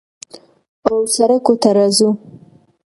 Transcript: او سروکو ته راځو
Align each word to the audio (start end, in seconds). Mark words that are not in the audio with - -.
او 0.89 0.97
سروکو 1.15 1.53
ته 1.61 1.69
راځو 1.77 2.09